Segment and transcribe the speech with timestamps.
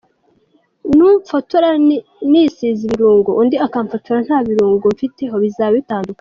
[0.95, 1.69] Numfotora
[2.31, 6.09] nisize ibirungo, undi akamfotora nta birungo mfiteho, bizaba bitandukanye.